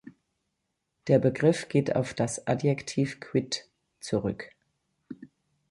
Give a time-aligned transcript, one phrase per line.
[1.05, 3.69] Der Begriff geht auf das Adjektiv quitt
[3.99, 4.49] zurück.